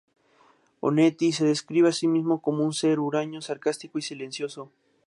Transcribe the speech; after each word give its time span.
Onetti 0.89 1.29
se 1.31 1.45
describe 1.45 1.89
a 1.89 1.91
sí 1.91 2.07
mismo 2.07 2.41
como 2.41 2.63
un 2.65 2.73
ser 2.73 2.99
huraño, 2.99 3.39
sarcástico 3.39 3.99
y 3.99 4.01
silencioso. 4.01 4.71